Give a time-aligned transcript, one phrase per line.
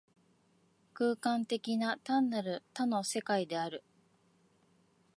[0.95, 3.83] 空間的な、単なる多の世界である。